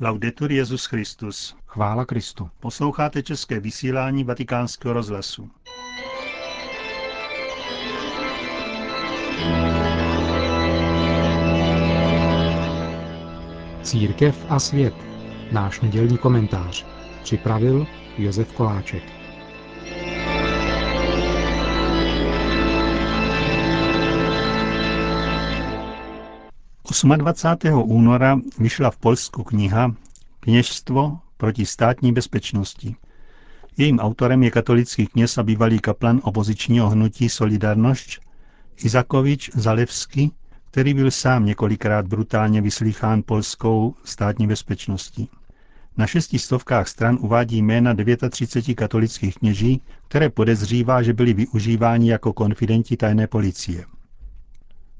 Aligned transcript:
Laudetur 0.00 0.52
Jezus 0.52 0.86
Christus. 0.86 1.56
Chvála 1.66 2.04
Kristu. 2.04 2.50
Posloucháte 2.60 3.22
české 3.22 3.60
vysílání 3.60 4.24
Vatikánského 4.24 4.94
rozhlasu. 4.94 5.50
Církev 13.82 14.46
a 14.48 14.58
svět. 14.58 14.94
Náš 15.52 15.80
nedělní 15.80 16.18
komentář. 16.18 16.86
Připravil 17.22 17.86
Josef 18.18 18.52
Koláček. 18.52 19.23
Osma 26.94 27.16
20. 27.16 27.48
února 27.84 28.38
vyšla 28.58 28.90
v 28.90 28.96
Polsku 28.96 29.42
kniha 29.44 29.94
Kněžstvo 30.40 31.18
proti 31.36 31.66
státní 31.66 32.12
bezpečnosti. 32.12 32.96
Jejím 33.76 33.98
autorem 33.98 34.42
je 34.42 34.50
katolický 34.50 35.06
kněz 35.06 35.38
a 35.38 35.42
bývalý 35.42 35.78
kaplan 35.78 36.20
opozičního 36.24 36.88
hnutí 36.90 37.28
Solidarność 37.28 38.20
Izakovič 38.84 39.50
Zalevsky, 39.54 40.30
který 40.70 40.94
byl 40.94 41.10
sám 41.10 41.46
několikrát 41.46 42.06
brutálně 42.06 42.60
vyslýchán 42.60 43.22
polskou 43.26 43.94
státní 44.04 44.46
bezpečností. 44.46 45.28
Na 45.96 46.06
šesti 46.06 46.38
stovkách 46.38 46.88
stran 46.88 47.18
uvádí 47.20 47.62
jména 47.62 47.94
39 48.30 48.74
katolických 48.74 49.34
kněží, 49.34 49.82
které 50.08 50.30
podezřívá, 50.30 51.02
že 51.02 51.12
byli 51.12 51.34
využíváni 51.34 52.10
jako 52.10 52.32
konfidenti 52.32 52.96
tajné 52.96 53.26
policie. 53.26 53.84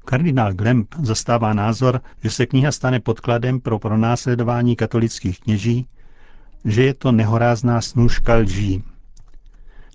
Kardinál 0.05 0.53
Glemp 0.53 0.95
zastává 1.01 1.53
názor, 1.53 2.01
že 2.23 2.29
se 2.29 2.45
kniha 2.45 2.71
stane 2.71 2.99
podkladem 2.99 3.59
pro 3.59 3.79
pronásledování 3.79 4.75
katolických 4.75 5.39
kněží, 5.39 5.87
že 6.65 6.83
je 6.83 6.93
to 6.93 7.11
nehorázná 7.11 7.81
snůžka 7.81 8.35
lží. 8.35 8.83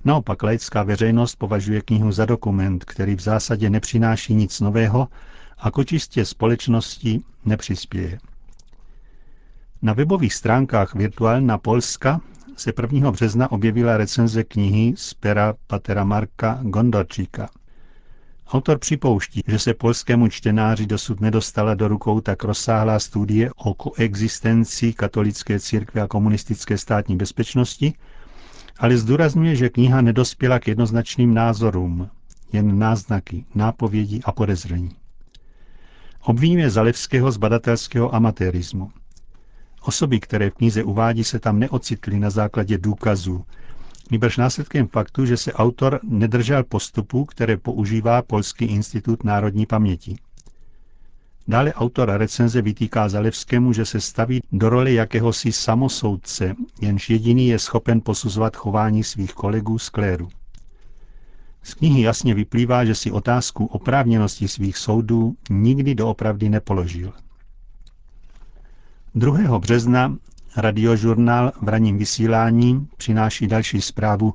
Naopak 0.05 0.43
laická 0.43 0.83
veřejnost 0.83 1.37
považuje 1.37 1.81
knihu 1.81 2.13
za 2.13 2.27
dokument, 2.27 2.85
který 2.85 3.15
v 3.15 3.21
zásadě 3.21 3.71
nepřináší 3.71 4.35
nic 4.35 4.61
nového 4.61 5.09
a 5.59 5.71
kočistě 5.71 6.25
společnosti 6.25 7.21
nepřispěje. 7.45 8.19
Na 9.83 9.93
webových 9.93 10.35
stránkách 10.35 10.95
Virtuálna 10.95 11.59
Polska 11.59 12.21
se 12.57 12.73
1. 12.83 13.11
března 13.11 13.53
objevila 13.53 13.97
recenze 13.97 14.45
knihy 14.45 14.95
z 14.97 15.15
pera 15.15 15.55
Patera 15.67 16.05
Marka 16.05 16.59
Gondorčíka. 16.63 17.49
Autor 18.53 18.79
připouští, 18.79 19.43
že 19.47 19.59
se 19.59 19.75
polskému 19.75 20.29
čtenáři 20.29 20.87
dosud 20.87 21.21
nedostala 21.21 21.75
do 21.75 21.89
rukou 21.89 22.21
tak 22.21 22.45
rozsáhlá 22.45 22.99
studie 22.99 23.51
o 23.57 23.75
koexistenci 23.75 24.93
katolické 24.93 25.61
církve 25.61 26.01
a 26.01 26.07
komunistické 26.09 26.79
státní 26.79 27.17
bezpečnosti, 27.17 27.95
ale 28.79 28.97
zdůrazňuje, 28.97 29.57
že 29.57 29.69
kniha 29.69 30.01
nedospěla 30.01 30.59
k 30.59 30.69
jednoznačným 30.69 31.35
názorům, 31.35 32.11
jen 32.53 32.79
náznaky, 32.79 33.45
nápovědi 33.55 34.21
a 34.25 34.33
podezření. 34.33 34.97
Obvinuje 36.23 36.71
Zalevského 36.71 37.33
z 37.33 37.37
badatelského 37.37 38.15
amatérismu. 38.15 38.91
Osoby, 39.83 40.21
které 40.21 40.51
v 40.51 40.55
knize 40.55 40.85
uvádí, 40.85 41.25
se 41.25 41.39
tam 41.39 41.59
neocitly 41.59 42.19
na 42.19 42.31
základě 42.31 42.79
důkazů, 42.79 43.45
nýbrž 44.11 44.37
následkem 44.37 44.89
faktu, 44.89 45.27
že 45.27 45.37
se 45.37 45.53
autor 45.53 46.01
nedržel 46.03 46.65
postupu, 46.65 47.25
které 47.25 47.57
používá 47.57 48.23
Polský 48.23 48.65
institut 48.65 49.25
národní 49.25 49.67
paměti. 49.67 50.17
Dále 51.49 51.73
autor 51.75 52.11
recenze 52.11 52.63
vytýká 52.63 53.09
Zalevskému, 53.09 53.73
že 53.73 53.85
se 53.85 54.01
staví 54.01 54.41
do 54.53 54.69
roli 54.69 54.95
jakéhosi 54.95 55.53
samosoudce, 55.53 56.55
jenž 56.81 57.11
jediný 57.11 57.49
je 57.49 57.59
schopen 57.59 58.01
posuzovat 58.01 58.57
chování 58.57 59.05
svých 59.05 59.33
kolegů 59.35 59.79
z 59.79 59.89
kléru. 59.89 60.29
Z 61.63 61.75
knihy 61.75 62.03
jasně 62.03 62.35
vyplývá, 62.35 62.85
že 62.85 62.95
si 62.95 63.11
otázku 63.11 63.67
oprávněnosti 63.67 64.49
svých 64.49 64.77
soudů 64.79 65.35
nikdy 65.51 65.95
doopravdy 65.95 66.49
nepoložil. 66.49 67.13
2. 69.15 69.59
března 69.59 70.17
radiožurnál 70.57 71.53
v 71.63 71.69
ranním 71.69 71.99
vysílání 71.99 72.89
přináší 72.97 73.47
další 73.47 73.81
zprávu, 73.81 74.35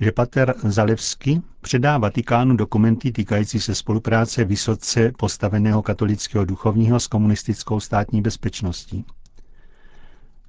že 0.00 0.12
pater 0.12 0.54
Zalevsky 0.64 1.42
předá 1.60 1.98
Vatikánu 1.98 2.56
dokumenty 2.56 3.12
týkající 3.12 3.60
se 3.60 3.74
spolupráce 3.74 4.44
vysoce 4.44 5.12
postaveného 5.18 5.82
katolického 5.82 6.44
duchovního 6.44 7.00
s 7.00 7.06
komunistickou 7.06 7.80
státní 7.80 8.22
bezpečností. 8.22 9.04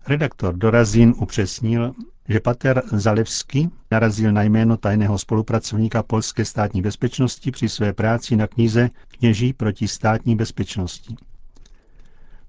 Redaktor 0.08 0.56
Dorazin 0.58 1.14
upřesnil, 1.18 1.94
že 2.28 2.40
pater 2.40 2.82
Zalevsky 2.92 3.70
narazil 3.92 4.32
na 4.32 4.44
jméno 4.44 4.78
tajného 4.78 5.18
spolupracovníka 5.18 6.04
polské 6.04 6.46
státní 6.46 6.82
bezpečnosti 6.82 7.52
při 7.52 7.70
své 7.70 7.94
práci 7.94 8.36
na 8.36 8.48
knize 8.48 8.90
Kněží 9.08 9.54
proti 9.54 9.88
státní 9.88 10.36
bezpečnosti. 10.36 11.16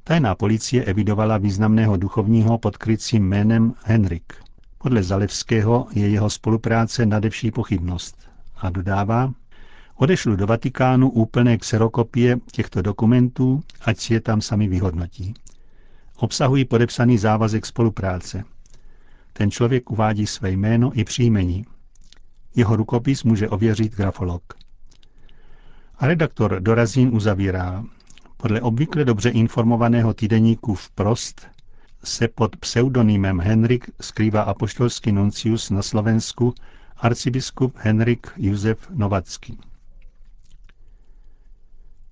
Tajná 0.06 0.34
policie 0.34 0.84
evidovala 0.84 1.38
významného 1.38 1.96
duchovního 1.96 2.58
pod 2.58 2.76
krycím 2.76 3.28
jménem 3.28 3.74
Henrik. 3.84 4.32
Podle 4.78 5.02
Zalevského 5.02 5.86
je 5.92 6.08
jeho 6.08 6.30
spolupráce 6.30 7.06
nadevší 7.06 7.50
pochybnost. 7.50 8.28
A 8.56 8.70
dodává, 8.70 9.32
odešlu 9.96 10.36
do 10.36 10.46
Vatikánu 10.46 11.10
úplné 11.10 11.58
kserokopie 11.58 12.36
těchto 12.52 12.82
dokumentů, 12.82 13.62
ať 13.84 13.98
si 13.98 14.14
je 14.14 14.20
tam 14.20 14.40
sami 14.40 14.68
vyhodnotí. 14.68 15.34
Obsahují 16.16 16.64
podepsaný 16.64 17.18
závazek 17.18 17.66
spolupráce. 17.66 18.44
Ten 19.32 19.50
člověk 19.50 19.90
uvádí 19.90 20.26
své 20.26 20.50
jméno 20.50 20.90
i 20.94 21.04
příjmení. 21.04 21.66
Jeho 22.56 22.76
rukopis 22.76 23.24
může 23.24 23.48
ověřit 23.48 23.96
grafolog. 23.96 24.42
A 25.98 26.06
redaktor 26.06 26.60
Dorazín 26.60 27.10
uzavírá. 27.14 27.84
Podle 28.44 28.60
obvykle 28.60 29.04
dobře 29.04 29.30
informovaného 29.30 30.14
týdeníku 30.14 30.76
Prost 30.94 31.46
se 32.04 32.28
pod 32.28 32.56
pseudonymem 32.56 33.40
Henrik 33.40 33.90
skrývá 34.00 34.42
apoštolský 34.42 35.12
nuncius 35.12 35.70
na 35.70 35.82
Slovensku 35.82 36.54
arcibiskup 36.96 37.74
Henrik 37.76 38.26
Josef 38.36 38.90
Novacký. 38.90 39.58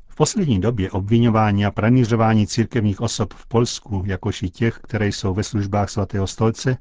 V 0.08 0.16
poslední 0.16 0.60
době 0.60 0.90
obvinování 0.90 1.66
a 1.66 1.70
pranířování 1.70 2.46
církevních 2.46 3.00
osob 3.00 3.34
v 3.34 3.46
Polsku, 3.46 4.02
jakož 4.06 4.42
i 4.42 4.50
těch, 4.50 4.78
které 4.82 5.08
jsou 5.08 5.34
ve 5.34 5.42
službách 5.42 5.90
svatého 5.90 6.26
stolce, 6.26 6.78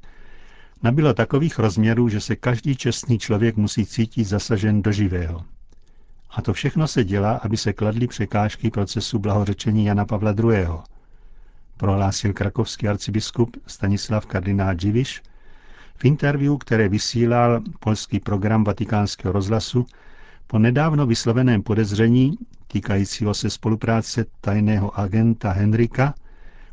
nabilo 0.82 1.14
takových 1.14 1.58
rozměrů, 1.58 2.08
že 2.08 2.20
se 2.20 2.36
každý 2.36 2.76
čestný 2.76 3.18
člověk 3.18 3.56
musí 3.56 3.86
cítit 3.86 4.24
zasažen 4.24 4.82
do 4.82 4.92
živého. 4.92 5.44
A 6.32 6.42
to 6.42 6.52
všechno 6.52 6.88
se 6.88 7.04
dělá, 7.04 7.32
aby 7.32 7.56
se 7.56 7.72
kladly 7.72 8.06
překážky 8.06 8.70
procesu 8.70 9.18
blahořečení 9.18 9.84
Jana 9.84 10.04
Pavla 10.04 10.34
II. 10.38 10.66
Prohlásil 11.76 12.32
krakovský 12.32 12.88
arcibiskup 12.88 13.56
Stanislav 13.66 14.26
kardinál 14.26 14.74
Dziwiš 14.74 15.22
v 15.96 16.04
interview, 16.04 16.56
které 16.58 16.88
vysílal 16.88 17.60
polský 17.80 18.20
program 18.20 18.64
vatikánského 18.64 19.32
rozhlasu 19.32 19.86
po 20.46 20.58
nedávno 20.58 21.06
vysloveném 21.06 21.62
podezření 21.62 22.38
týkajícího 22.66 23.34
se 23.34 23.50
spolupráce 23.50 24.26
tajného 24.40 24.98
agenta 24.98 25.50
Henrika, 25.52 26.14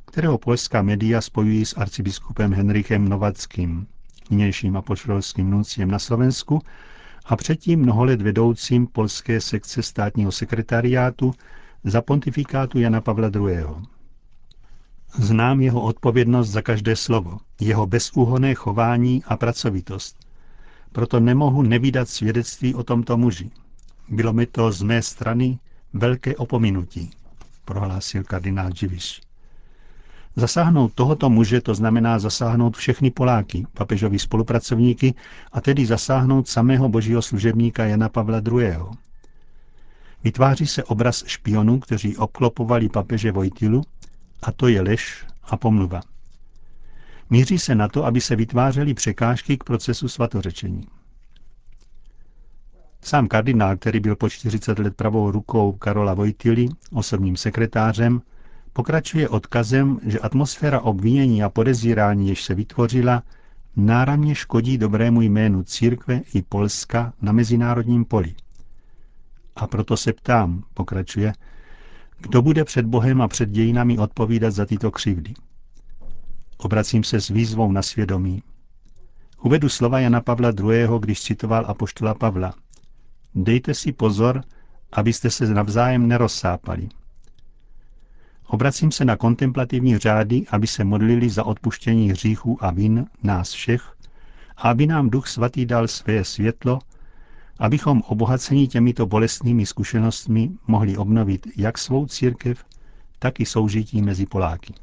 kterého 0.05 0.37
polská 0.37 0.81
média 0.81 1.21
spojují 1.21 1.65
s 1.65 1.77
arcibiskupem 1.77 2.53
Henrichem 2.53 3.09
Novackým, 3.09 3.87
nynějším 4.29 4.77
apoštolským 4.77 5.49
nunciem 5.49 5.91
na 5.91 5.99
Slovensku 5.99 6.61
a 7.29 7.35
předtím 7.35 7.79
mnoho 7.79 8.05
let 8.05 8.21
vedoucím 8.21 8.87
polské 8.87 9.41
sekce 9.41 9.83
státního 9.83 10.31
sekretariátu 10.31 11.33
za 11.83 12.01
pontifikátu 12.01 12.79
Jana 12.79 13.01
Pavla 13.01 13.31
II. 13.35 13.65
Znám 15.19 15.61
jeho 15.61 15.81
odpovědnost 15.81 16.49
za 16.49 16.61
každé 16.61 16.95
slovo, 16.95 17.37
jeho 17.61 17.87
bezúhoné 17.87 18.53
chování 18.55 19.23
a 19.27 19.37
pracovitost. 19.37 20.17
Proto 20.91 21.19
nemohu 21.19 21.61
nevídat 21.61 22.09
svědectví 22.09 22.75
o 22.75 22.83
tomto 22.83 23.17
muži. 23.17 23.51
Bylo 24.09 24.33
mi 24.33 24.45
to 24.45 24.71
z 24.71 24.81
mé 24.81 25.01
strany 25.01 25.59
velké 25.93 26.35
opominutí, 26.35 27.11
prohlásil 27.65 28.23
kardinál 28.23 28.69
Dziwisz. 28.71 29.28
Zasáhnout 30.39 30.93
tohoto 30.93 31.29
muže 31.29 31.61
to 31.61 31.75
znamená 31.75 32.19
zasáhnout 32.19 32.77
všechny 32.77 33.11
Poláky, 33.11 33.67
papežovi 33.73 34.19
spolupracovníky, 34.19 35.13
a 35.51 35.61
tedy 35.61 35.85
zasáhnout 35.85 36.47
samého 36.47 36.89
božího 36.89 37.21
služebníka 37.21 37.85
Jana 37.85 38.09
Pavla 38.09 38.41
II. 38.51 38.73
Vytváří 40.23 40.67
se 40.67 40.83
obraz 40.83 41.23
špionů, 41.27 41.79
kteří 41.79 42.17
obklopovali 42.17 42.89
papeže 42.89 43.31
Vojtilu, 43.31 43.81
a 44.41 44.51
to 44.51 44.67
je 44.67 44.81
lež 44.81 45.25
a 45.43 45.57
pomluva. 45.57 46.01
Míří 47.29 47.59
se 47.59 47.75
na 47.75 47.87
to, 47.87 48.05
aby 48.05 48.21
se 48.21 48.35
vytvářely 48.35 48.93
překážky 48.93 49.57
k 49.57 49.63
procesu 49.63 50.07
svatořečení. 50.07 50.87
Sám 53.01 53.27
kardinál, 53.27 53.77
který 53.77 53.99
byl 53.99 54.15
po 54.15 54.29
40 54.29 54.79
let 54.79 54.95
pravou 54.95 55.31
rukou 55.31 55.71
Karola 55.71 56.13
Vojtily, 56.13 56.67
osobním 56.91 57.37
sekretářem, 57.37 58.21
Pokračuje 58.73 59.29
odkazem, 59.29 59.99
že 60.03 60.19
atmosféra 60.19 60.81
obvinění 60.81 61.43
a 61.43 61.49
podezírání, 61.49 62.29
jež 62.29 62.43
se 62.43 62.55
vytvořila, 62.55 63.23
náramně 63.75 64.35
škodí 64.35 64.77
dobrému 64.77 65.21
jménu 65.21 65.63
církve 65.63 66.21
i 66.33 66.41
Polska 66.41 67.13
na 67.21 67.31
mezinárodním 67.31 68.05
poli. 68.05 68.35
A 69.55 69.67
proto 69.67 69.97
se 69.97 70.13
ptám, 70.13 70.63
pokračuje, 70.73 71.33
kdo 72.21 72.41
bude 72.41 72.63
před 72.65 72.85
Bohem 72.85 73.21
a 73.21 73.27
před 73.27 73.49
dějinami 73.49 73.97
odpovídat 73.97 74.51
za 74.51 74.65
tyto 74.65 74.91
křivdy. 74.91 75.33
Obracím 76.57 77.03
se 77.03 77.21
s 77.21 77.27
výzvou 77.27 77.71
na 77.71 77.81
svědomí. 77.81 78.43
Uvedu 79.41 79.69
slova 79.69 79.99
Jana 79.99 80.21
Pavla 80.21 80.49
II., 80.49 80.87
když 80.99 81.21
citoval 81.21 81.65
apoštola 81.67 82.13
Pavla. 82.13 82.53
Dejte 83.35 83.73
si 83.73 83.91
pozor, 83.91 84.43
abyste 84.91 85.29
se 85.29 85.53
navzájem 85.53 86.07
nerozsápali. 86.07 86.89
Obracím 88.51 88.91
se 88.91 89.05
na 89.05 89.15
kontemplativní 89.15 89.97
řády, 89.97 90.45
aby 90.51 90.67
se 90.67 90.83
modlili 90.83 91.29
za 91.29 91.43
odpuštění 91.43 92.09
hříchů 92.09 92.57
a 92.63 92.71
vin 92.71 93.05
nás 93.23 93.51
všech, 93.51 93.93
a 94.57 94.69
aby 94.69 94.87
nám 94.87 95.09
Duch 95.09 95.27
Svatý 95.27 95.65
dal 95.65 95.87
své 95.87 96.23
světlo, 96.23 96.79
abychom 97.59 98.01
obohacení 98.01 98.67
těmito 98.67 99.05
bolestnými 99.05 99.65
zkušenostmi 99.65 100.51
mohli 100.67 100.97
obnovit 100.97 101.47
jak 101.57 101.77
svou 101.77 102.05
církev, 102.05 102.65
tak 103.19 103.39
i 103.39 103.45
soužití 103.45 104.01
mezi 104.01 104.25
Poláky. 104.25 104.73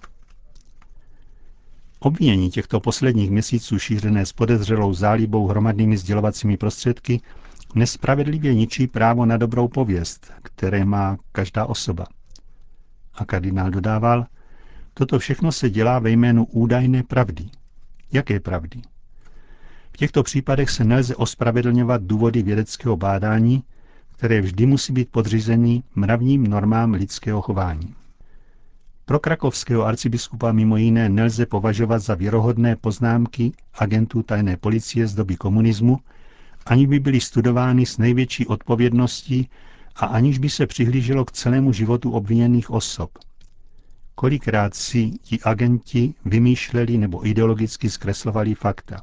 Obvinění 1.98 2.50
těchto 2.50 2.80
posledních 2.80 3.30
měsíců 3.30 3.78
šířené 3.78 4.26
s 4.26 4.32
podezřelou 4.32 4.94
zálibou 4.94 5.46
hromadnými 5.46 5.96
sdělovacími 5.96 6.56
prostředky 6.56 7.20
nespravedlivě 7.74 8.54
ničí 8.54 8.86
právo 8.86 9.26
na 9.26 9.36
dobrou 9.36 9.68
pověst, 9.68 10.32
které 10.42 10.84
má 10.84 11.16
každá 11.32 11.66
osoba. 11.66 12.06
A 13.16 13.24
kardinál 13.24 13.70
dodával, 13.70 14.26
toto 14.94 15.18
všechno 15.18 15.52
se 15.52 15.70
dělá 15.70 15.98
ve 15.98 16.10
jménu 16.10 16.44
údajné 16.44 17.02
pravdy. 17.02 17.44
Jaké 18.12 18.40
pravdy? 18.40 18.82
V 19.92 19.96
těchto 19.96 20.22
případech 20.22 20.70
se 20.70 20.84
nelze 20.84 21.16
ospravedlňovat 21.16 22.02
důvody 22.02 22.42
vědeckého 22.42 22.96
bádání, 22.96 23.62
které 24.16 24.40
vždy 24.40 24.66
musí 24.66 24.92
být 24.92 25.10
podřízený 25.10 25.84
mravním 25.94 26.46
normám 26.46 26.92
lidského 26.92 27.42
chování. 27.42 27.94
Pro 29.04 29.18
krakovského 29.18 29.86
arcibiskupa 29.86 30.52
mimo 30.52 30.76
jiné 30.76 31.08
nelze 31.08 31.46
považovat 31.46 31.98
za 31.98 32.14
věrohodné 32.14 32.76
poznámky 32.76 33.52
agentů 33.74 34.22
tajné 34.22 34.56
policie 34.56 35.06
z 35.06 35.14
doby 35.14 35.36
komunismu, 35.36 36.00
ani 36.66 36.86
by 36.86 36.98
byly 37.00 37.20
studovány 37.20 37.86
s 37.86 37.98
největší 37.98 38.46
odpovědností 38.46 39.48
a 39.96 40.06
aniž 40.06 40.38
by 40.38 40.50
se 40.50 40.66
přihlíželo 40.66 41.24
k 41.24 41.32
celému 41.32 41.72
životu 41.72 42.10
obviněných 42.10 42.70
osob. 42.70 43.10
Kolikrát 44.14 44.74
si 44.74 45.10
ti 45.10 45.40
agenti 45.40 46.14
vymýšleli 46.24 46.98
nebo 46.98 47.26
ideologicky 47.26 47.90
zkreslovali 47.90 48.54
fakta. 48.54 49.02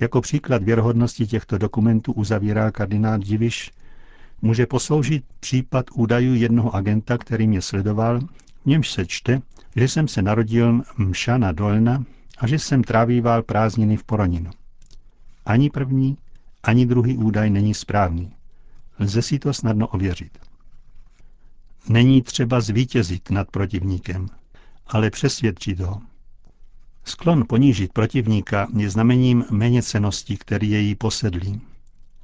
Jako 0.00 0.20
příklad 0.20 0.62
věrohodnosti 0.62 1.26
těchto 1.26 1.58
dokumentů 1.58 2.12
uzavírá 2.12 2.70
kardinál 2.70 3.18
Diviš, 3.18 3.70
může 4.42 4.66
posloužit 4.66 5.24
případ 5.40 5.86
údajů 5.94 6.34
jednoho 6.34 6.74
agenta, 6.74 7.18
který 7.18 7.48
mě 7.48 7.62
sledoval, 7.62 8.20
v 8.20 8.66
němž 8.66 8.90
se 8.90 9.06
čte, 9.06 9.42
že 9.76 9.88
jsem 9.88 10.08
se 10.08 10.22
narodil 10.22 10.82
Mšana 10.98 11.52
Dolna 11.52 12.04
a 12.38 12.46
že 12.46 12.58
jsem 12.58 12.82
trávíval 12.82 13.42
prázdniny 13.42 13.96
v 13.96 14.04
Poroninu. 14.04 14.50
Ani 15.46 15.70
první, 15.70 16.16
ani 16.62 16.86
druhý 16.86 17.16
údaj 17.16 17.50
není 17.50 17.74
správný. 17.74 18.32
Lze 18.98 19.22
si 19.22 19.38
to 19.38 19.52
snadno 19.52 19.86
ověřit. 19.86 20.38
Není 21.88 22.22
třeba 22.22 22.60
zvítězit 22.60 23.30
nad 23.30 23.50
protivníkem, 23.50 24.28
ale 24.86 25.10
přesvědčit 25.10 25.80
ho. 25.80 26.00
Sklon 27.04 27.44
ponížit 27.48 27.92
protivníka 27.92 28.68
je 28.76 28.90
znamením 28.90 29.44
méněcenosti, 29.50 30.36
který 30.36 30.70
jí 30.70 30.94
posedlý. 30.94 31.60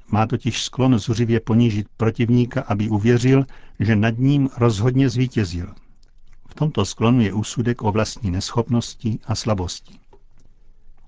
Má 0.07 0.27
totiž 0.27 0.63
sklon 0.63 0.99
zuřivě 0.99 1.39
ponížit 1.39 1.87
protivníka, 1.97 2.61
aby 2.61 2.89
uvěřil, 2.89 3.45
že 3.79 3.95
nad 3.95 4.17
ním 4.17 4.49
rozhodně 4.57 5.09
zvítězil. 5.09 5.73
V 6.49 6.55
tomto 6.55 6.85
sklonu 6.85 7.21
je 7.21 7.33
úsudek 7.33 7.81
o 7.81 7.91
vlastní 7.91 8.31
neschopnosti 8.31 9.19
a 9.25 9.35
slabosti. 9.35 9.99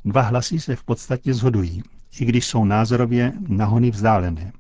Dva 0.06 0.22
hlasy 0.22 0.60
se 0.60 0.76
v 0.76 0.84
podstatě 0.84 1.34
zhodují, 1.34 1.84
i 2.20 2.26
když 2.26 2.48
jsou 2.48 2.66
názorově 2.66 3.34
nahony 3.48 3.92
vzdálené. 3.92 4.54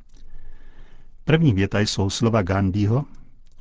První 1.28 1.54
věta 1.54 1.80
jsou 1.80 2.10
slova 2.10 2.42
Gandhiho 2.42 3.06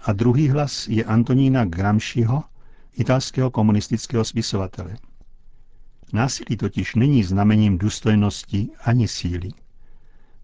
a 0.04 0.12
druhý 0.12 0.48
hlas 0.48 0.88
je 0.88 1.04
Antonína 1.04 1.64
Gramsciho, 1.64 2.44
italského 2.92 3.50
komunistického 3.50 4.24
spisovatele. 4.24 4.96
Násilí 6.12 6.56
totiž 6.56 6.94
není 6.94 7.24
znamením 7.24 7.78
důstojnosti 7.78 8.68
ani 8.84 9.08
síly. 9.08 9.50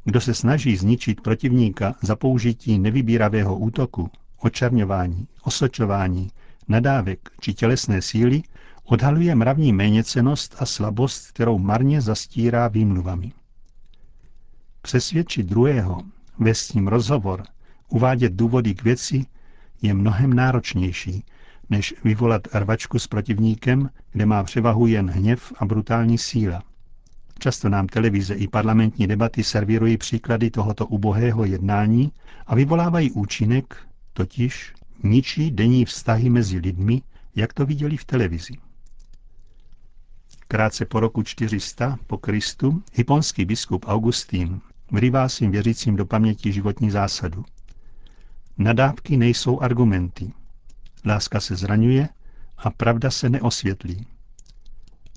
Kdo 0.04 0.20
se 0.20 0.34
snaží 0.34 0.76
zničit 0.76 1.20
protivníka 1.20 1.94
za 2.02 2.16
použití 2.16 2.78
nevybíravého 2.78 3.58
útoku, 3.58 4.10
očerňování, 4.40 5.28
osočování, 5.42 6.30
nadávek 6.68 7.30
či 7.40 7.54
tělesné 7.54 8.02
síly, 8.02 8.42
odhaluje 8.84 9.34
mravní 9.34 9.72
méněcenost 9.72 10.56
a 10.58 10.66
slabost, 10.66 11.28
kterou 11.28 11.58
marně 11.58 12.00
zastírá 12.00 12.68
výmluvami. 12.68 13.32
Přesvědčit 14.82 15.46
druhého, 15.46 16.02
vést 16.38 16.60
s 16.60 16.72
ním 16.72 16.88
rozhovor, 16.88 17.42
uvádět 17.88 18.32
důvody 18.32 18.74
k 18.74 18.82
věci 18.82 19.26
je 19.82 19.94
mnohem 19.94 20.32
náročnější, 20.32 21.24
než 21.70 21.94
vyvolat 22.04 22.48
rvačku 22.54 22.98
s 22.98 23.06
protivníkem, 23.06 23.90
kde 24.12 24.26
má 24.26 24.42
převahu 24.44 24.86
jen 24.86 25.10
hněv 25.10 25.52
a 25.58 25.64
brutální 25.64 26.18
síla. 26.18 26.62
Často 27.38 27.68
nám 27.68 27.86
televize 27.86 28.34
i 28.34 28.48
parlamentní 28.48 29.06
debaty 29.06 29.44
servírují 29.44 29.98
příklady 29.98 30.50
tohoto 30.50 30.86
ubohého 30.86 31.44
jednání 31.44 32.12
a 32.46 32.54
vyvolávají 32.54 33.10
účinek, 33.10 33.76
totiž 34.12 34.74
ničí 35.02 35.50
denní 35.50 35.84
vztahy 35.84 36.30
mezi 36.30 36.58
lidmi, 36.58 37.02
jak 37.36 37.52
to 37.52 37.66
viděli 37.66 37.96
v 37.96 38.04
televizi. 38.04 38.54
Krátce 40.48 40.84
po 40.84 41.00
roku 41.00 41.22
400 41.22 41.98
po 42.06 42.18
Kristu 42.18 42.82
hyponský 42.92 43.44
biskup 43.44 43.84
Augustín 43.88 44.60
vrývá 44.92 45.28
svým 45.28 45.50
věřícím 45.50 45.96
do 45.96 46.06
paměti 46.06 46.52
životní 46.52 46.90
zásadu. 46.90 47.44
Nadávky 48.58 49.16
nejsou 49.16 49.60
argumenty. 49.60 50.32
Láska 51.04 51.40
se 51.40 51.56
zraňuje 51.56 52.08
a 52.58 52.70
pravda 52.70 53.10
se 53.10 53.30
neosvětlí. 53.30 54.06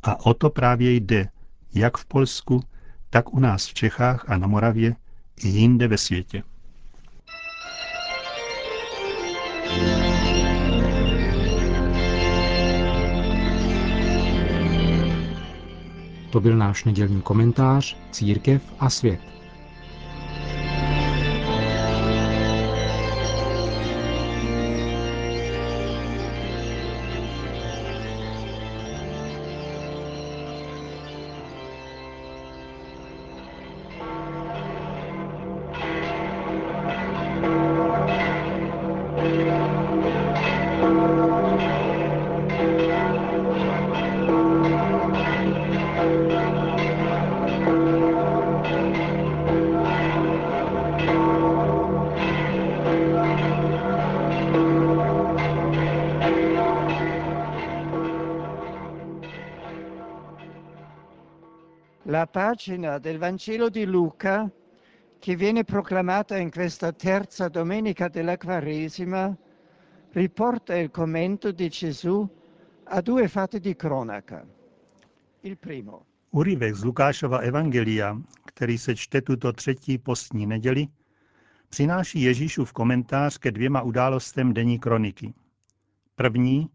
A 0.04 0.26
o 0.26 0.34
to 0.34 0.50
právě 0.50 0.92
jde, 0.92 1.30
jak 1.74 1.98
v 1.98 2.06
Polsku, 2.06 2.64
tak 3.10 3.34
u 3.34 3.40
nás 3.40 3.68
v 3.68 3.74
Čechách 3.74 4.30
a 4.30 4.38
na 4.38 4.48
Moravě 4.48 4.96
i 5.44 5.48
jinde 5.48 5.88
ve 5.88 5.98
světě. 5.98 6.44
To 16.32 16.40
byl 16.40 16.58
náš 16.58 16.84
nedělní 16.84 17.22
komentář 17.22 17.98
Církev 18.12 18.62
a 18.80 18.90
svět. 18.90 19.20
Pagina 62.36 62.98
del 63.00 63.18
Vangelo 63.18 63.70
di 63.70 63.86
Luca 63.86 64.52
che 65.20 65.38
viene 65.38 65.64
proclamata 65.64 66.36
in 66.36 66.52
questa 66.52 66.92
terza 66.92 67.48
domenica 67.48 68.10
della 68.10 68.36
Quaresima 68.38 69.34
riporta 70.12 70.76
il 70.76 70.92
commento 70.92 71.54
di 71.54 71.70
Gesù 71.70 72.28
a 72.84 73.00
due 73.00 73.30
fatti 73.30 73.62
di 73.62 73.74
cronaca. 73.78 74.46
Il 75.44 75.58
primo. 75.58 76.06
Úryvek 76.32 76.76
z 76.76 76.84
Lukášova 76.84 77.40
Evangelia, 77.40 78.18
který 78.46 78.78
se 78.78 78.96
čte 78.96 79.22
tuto 79.22 79.54
třetí 79.54 79.98
postní 79.98 80.46
neděli, 80.46 80.88
přináší 81.70 82.22
Ježíšův 82.22 82.74
komentář 82.74 83.38
ke 83.38 83.52
dvěma 83.52 83.82
událostem 83.82 84.54
denní 84.54 84.80
kroniky. 84.80 85.34
První, 86.16 86.70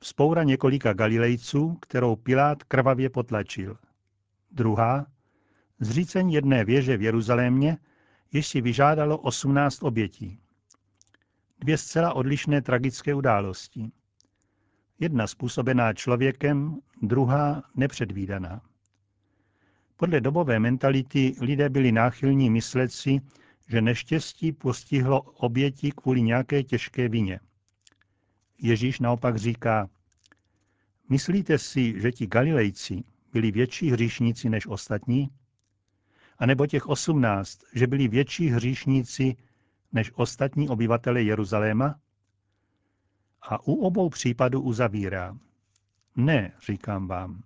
Vzpoura 0.00 0.42
několika 0.42 0.92
Galilejců, 0.92 1.76
kterou 1.80 2.16
Pilát 2.16 2.64
krvavě 2.64 3.10
potlačil. 3.10 3.76
Druhá, 4.58 5.06
zřícení 5.80 6.34
jedné 6.34 6.64
věže 6.64 6.96
v 6.96 7.02
Jeruzalémě, 7.02 7.78
jež 8.32 8.48
si 8.48 8.60
vyžádalo 8.60 9.18
18 9.18 9.82
obětí. 9.82 10.38
Dvě 11.58 11.78
zcela 11.78 12.12
odlišné 12.12 12.62
tragické 12.62 13.14
události. 13.14 13.90
Jedna 14.98 15.26
způsobená 15.26 15.92
člověkem, 15.92 16.78
druhá 17.02 17.62
nepředvídaná. 17.74 18.60
Podle 19.96 20.20
dobové 20.20 20.58
mentality 20.58 21.34
lidé 21.40 21.68
byli 21.68 21.92
náchylní 21.92 22.50
myslet 22.50 22.92
si, 22.92 23.20
že 23.68 23.80
neštěstí 23.80 24.52
postihlo 24.52 25.20
oběti 25.20 25.92
kvůli 25.92 26.22
nějaké 26.22 26.62
těžké 26.62 27.08
vině. 27.08 27.40
Ježíš 28.58 29.00
naopak 29.00 29.36
říká, 29.36 29.88
myslíte 31.08 31.58
si, 31.58 32.00
že 32.00 32.12
ti 32.12 32.26
Galilejci 32.26 33.04
byli 33.32 33.50
větší 33.50 33.90
hříšníci 33.90 34.48
než 34.50 34.66
ostatní? 34.66 35.30
A 36.38 36.46
nebo 36.46 36.66
těch 36.66 36.86
osmnáct, 36.86 37.58
že 37.74 37.86
byli 37.86 38.08
větší 38.08 38.48
hříšníci 38.48 39.36
než 39.92 40.12
ostatní 40.14 40.68
obyvatele 40.68 41.22
Jeruzaléma? 41.22 41.94
A 43.42 43.66
u 43.66 43.72
obou 43.74 44.08
případů 44.08 44.60
uzavírá. 44.60 45.36
Ne, 46.16 46.52
říkám 46.66 47.08
vám. 47.08 47.42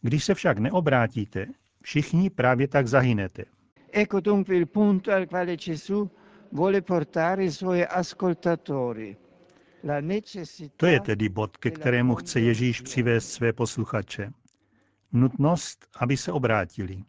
Když 0.00 0.24
se 0.24 0.34
však 0.34 0.58
neobrátíte, 0.58 1.46
všichni 1.82 2.30
právě 2.30 2.68
tak 2.68 2.86
zahynete. 2.86 3.44
Ecco 3.92 4.20
dunque 4.20 4.54
il 4.56 4.66
punto 4.66 5.12
al 5.12 5.26
quale 5.26 5.56
Gesù 5.56 6.10
vuole 6.52 6.80
portare 6.80 7.44
i 7.44 7.50
suoi 7.50 7.86
ascoltatori. 7.86 9.16
To 10.76 10.86
je 10.86 11.00
tedy 11.00 11.28
bod, 11.28 11.56
ke 11.56 11.70
kterému 11.70 12.14
chce 12.14 12.40
Ježíš 12.40 12.80
přivést 12.80 13.30
své 13.32 13.52
posluchače. 13.52 14.30
Nutnost, 15.12 15.86
aby 16.00 16.16
se 16.16 16.32
obrátili. 16.32 17.04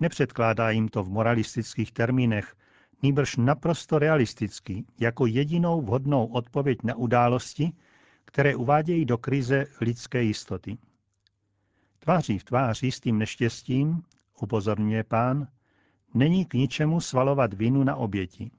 Nepředkládá 0.00 0.70
jim 0.70 0.88
to 0.88 1.04
v 1.04 1.08
moralistických 1.08 1.92
termínech, 1.92 2.56
nýbrž 3.02 3.36
naprosto 3.36 3.98
realisticky, 3.98 4.84
jako 5.00 5.26
jedinou 5.26 5.82
vhodnou 5.82 6.26
odpověď 6.26 6.78
na 6.82 6.94
události, 6.94 7.72
které 8.24 8.56
uvádějí 8.56 9.04
do 9.04 9.18
krize 9.18 9.66
lidské 9.80 10.22
jistoty. 10.22 10.78
Tváří 11.98 12.38
v 12.38 12.44
tvář 12.44 12.80
tím 13.00 13.18
neštěstím, 13.18 14.02
upozorňuje 14.40 15.04
pán, 15.04 15.48
není 16.14 16.44
k 16.44 16.54
ničemu 16.54 17.00
svalovat 17.00 17.54
vinu 17.54 17.84
na 17.84 17.96
oběti. 17.96 18.50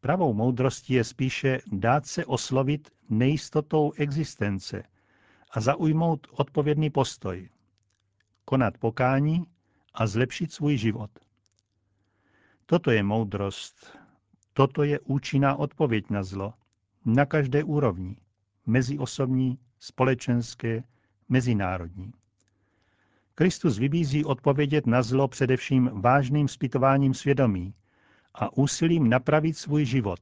Pravou 0.00 0.34
moudrostí 0.34 0.94
je 0.94 1.04
spíše 1.04 1.60
dát 1.72 2.06
se 2.06 2.24
oslovit 2.24 2.88
nejistotou 3.10 3.92
existence 3.96 4.82
a 5.50 5.60
zaujmout 5.60 6.26
odpovědný 6.30 6.90
postoj, 6.90 7.48
konat 8.44 8.78
pokání 8.78 9.46
a 9.94 10.06
zlepšit 10.06 10.52
svůj 10.52 10.76
život. 10.76 11.10
Toto 12.66 12.90
je 12.90 13.02
moudrost, 13.02 13.98
toto 14.52 14.82
je 14.82 15.00
účinná 15.00 15.56
odpověď 15.56 16.10
na 16.10 16.22
zlo, 16.22 16.54
na 17.04 17.26
každé 17.26 17.64
úrovni, 17.64 18.16
meziosobní, 18.66 19.58
společenské, 19.78 20.84
mezinárodní. 21.28 22.12
Kristus 23.34 23.78
vybízí 23.78 24.24
odpovědět 24.24 24.86
na 24.86 25.02
zlo 25.02 25.28
především 25.28 25.90
vážným 25.92 26.48
zpytováním 26.48 27.14
svědomí 27.14 27.74
a 28.34 28.56
úsilím 28.56 29.08
napravit 29.08 29.58
svůj 29.58 29.84
život. 29.84 30.20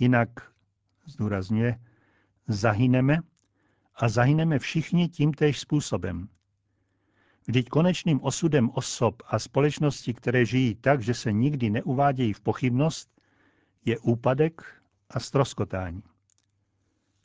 Jinak, 0.00 0.52
zdůrazňuje, 1.06 1.78
zahyneme 2.48 3.18
a 4.00 4.08
zahyneme 4.08 4.58
všichni 4.58 5.08
tímtéž 5.08 5.60
způsobem. 5.60 6.28
Vždyť 7.46 7.68
konečným 7.68 8.20
osudem 8.22 8.70
osob 8.74 9.22
a 9.26 9.38
společnosti, 9.38 10.14
které 10.14 10.44
žijí 10.44 10.74
tak, 10.74 11.02
že 11.02 11.14
se 11.14 11.32
nikdy 11.32 11.70
neuvádějí 11.70 12.32
v 12.32 12.40
pochybnost, 12.40 13.08
je 13.84 13.98
úpadek 13.98 14.62
a 15.10 15.20
stroskotání. 15.20 16.02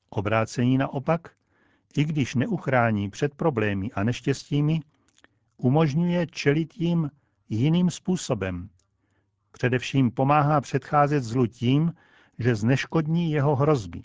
Obrácení 0.09 0.77
naopak 0.77 1.31
i 1.97 2.05
když 2.05 2.35
neuchrání 2.35 3.09
před 3.09 3.35
problémy 3.35 3.91
a 3.91 4.03
neštěstími, 4.03 4.81
umožňuje 5.57 6.27
čelit 6.27 6.77
jim 6.77 7.11
jiným 7.49 7.91
způsobem. 7.91 8.69
Především 9.51 10.11
pomáhá 10.11 10.61
předcházet 10.61 11.23
zlu 11.23 11.47
tím, 11.47 11.93
že 12.39 12.55
zneškodní 12.55 13.31
jeho 13.31 13.55
hrozby. 13.55 14.01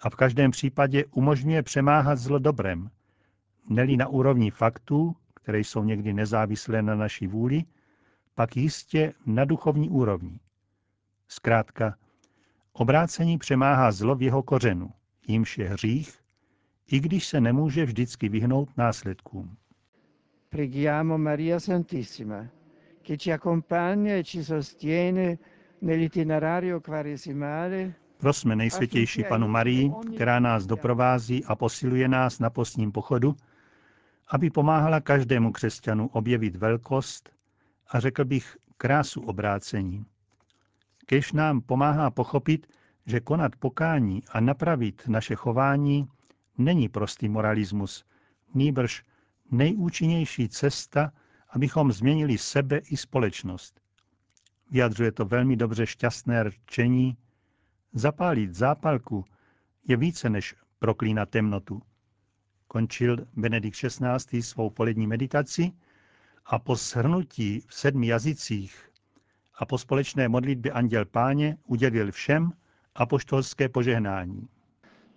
A 0.00 0.10
v 0.10 0.14
každém 0.14 0.50
případě 0.50 1.04
umožňuje 1.04 1.62
přemáhat 1.62 2.18
zlo 2.18 2.38
dobrem, 2.38 2.90
neli 3.68 3.96
na 3.96 4.08
úrovni 4.08 4.50
faktů, 4.50 5.16
které 5.34 5.58
jsou 5.58 5.84
někdy 5.84 6.12
nezávislé 6.12 6.82
na 6.82 6.94
naší 6.94 7.26
vůli, 7.26 7.64
pak 8.34 8.56
jistě 8.56 9.14
na 9.26 9.44
duchovní 9.44 9.90
úrovni. 9.90 10.40
Zkrátka, 11.28 11.96
obrácení 12.72 13.38
přemáhá 13.38 13.92
zlo 13.92 14.14
v 14.14 14.22
jeho 14.22 14.42
kořenu, 14.42 14.90
jímž 15.26 15.58
je 15.58 15.68
hřích 15.68 16.18
i 16.90 17.00
když 17.00 17.26
se 17.26 17.40
nemůže 17.40 17.84
vždycky 17.84 18.28
vyhnout 18.28 18.76
následkům. 18.76 19.56
Preghiamo 20.48 21.18
Maria 21.18 21.60
Santissima, 21.60 22.46
che 23.02 23.18
ci 23.18 23.32
accompagna 23.32 24.10
e 24.10 24.24
ci 24.24 24.44
sostiene 24.44 25.38
nell'itinerario 25.82 26.80
quaresimale 26.80 27.94
Prosme 28.18 28.56
nejsvětější 28.56 29.24
panu 29.24 29.48
Marii, 29.48 29.92
která 30.14 30.40
nás 30.40 30.66
doprovází 30.66 31.44
a 31.44 31.54
posiluje 31.56 32.08
nás 32.08 32.38
na 32.38 32.50
postním 32.50 32.92
pochodu, 32.92 33.36
aby 34.28 34.50
pomáhala 34.50 35.00
každému 35.00 35.52
křesťanu 35.52 36.08
objevit 36.08 36.56
velkost 36.56 37.30
a 37.88 38.00
řekl 38.00 38.24
bych 38.24 38.56
krásu 38.76 39.20
obrácení. 39.20 40.06
Kež 41.06 41.32
nám 41.32 41.60
pomáhá 41.60 42.10
pochopit, 42.10 42.66
že 43.06 43.20
konat 43.20 43.56
pokání 43.56 44.22
a 44.32 44.40
napravit 44.40 45.02
naše 45.08 45.34
chování 45.34 46.08
není 46.58 46.88
prostý 46.88 47.28
moralismus, 47.28 48.04
nýbrž 48.54 49.02
nejúčinnější 49.50 50.48
cesta, 50.48 51.12
abychom 51.50 51.92
změnili 51.92 52.38
sebe 52.38 52.78
i 52.78 52.96
společnost. 52.96 53.80
Vyjadřuje 54.70 55.12
to 55.12 55.24
velmi 55.24 55.56
dobře 55.56 55.86
šťastné 55.86 56.42
rčení. 56.44 57.16
Zapálit 57.92 58.54
zápalku 58.54 59.24
je 59.88 59.96
více 59.96 60.30
než 60.30 60.54
proklínat 60.78 61.30
temnotu. 61.30 61.82
Končil 62.68 63.16
Benedikt 63.36 63.76
XVI. 63.76 64.42
svou 64.42 64.70
polední 64.70 65.06
meditaci 65.06 65.72
a 66.46 66.58
po 66.58 66.76
shrnutí 66.76 67.60
v 67.66 67.74
sedmi 67.74 68.06
jazycích 68.06 68.90
a 69.54 69.66
po 69.66 69.78
společné 69.78 70.28
modlitbě 70.28 70.72
Anděl 70.72 71.04
Páně 71.04 71.56
udělil 71.64 72.12
všem 72.12 72.52
apoštolské 72.94 73.68
požehnání 73.68 74.48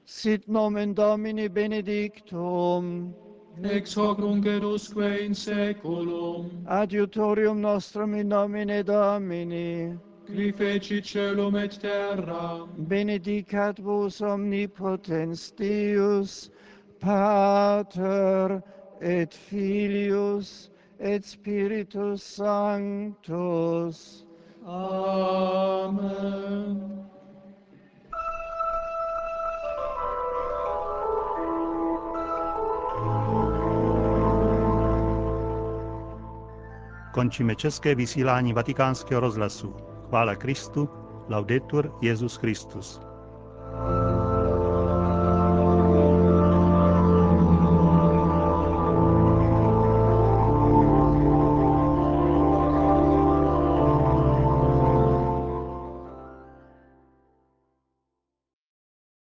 sit 0.05 0.47
nomen 0.47 0.93
Domini 0.93 1.49
benedictum, 1.49 3.15
ex 3.63 3.95
hoc 3.95 4.17
nunc 4.17 4.45
edusque 4.45 5.17
in 5.17 5.35
seculum, 5.35 6.63
adiutorium 6.67 7.61
nostrum 7.61 8.15
in 8.15 8.29
nomine 8.29 8.83
Domini, 8.83 9.99
qui 10.33 10.51
feci 10.51 11.01
celum 11.03 11.55
et 11.57 11.79
terra, 11.79 12.65
benedicat 12.77 13.79
vos 13.79 14.21
omnipotens 14.21 15.51
Deus, 15.57 16.49
Pater 16.99 18.61
et 19.01 19.33
Filius 19.33 20.69
et 20.99 21.25
Spiritus 21.25 22.23
Sanctus. 22.23 24.25
Amen. 24.65 26.21
Končíme 37.13 37.55
české 37.55 37.95
vysílání 37.95 38.53
vatikánského 38.53 39.21
rozhlasu. 39.21 39.90
Chvála 40.11 40.35
Kristu, 40.35 40.89
laudetur 41.31 41.87
Jezus 42.01 42.35
Christus. 42.35 42.99